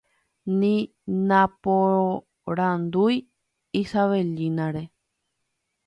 ni 0.59 0.75
naporandúi 1.29 3.15
Isabellina-re 3.81 4.83